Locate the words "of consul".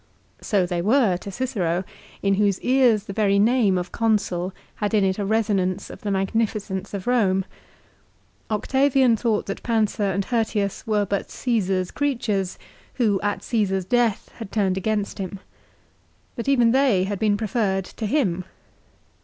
3.77-4.51